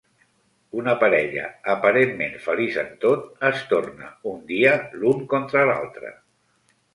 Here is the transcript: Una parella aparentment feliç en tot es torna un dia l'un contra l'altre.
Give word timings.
Una 0.83 0.93
parella 1.01 1.43
aparentment 1.73 2.33
feliç 2.45 2.79
en 2.85 2.89
tot 3.03 3.45
es 3.51 3.61
torna 3.75 4.09
un 4.33 4.41
dia 4.53 4.73
l'un 5.03 5.23
contra 5.35 5.69
l'altre. 5.73 6.13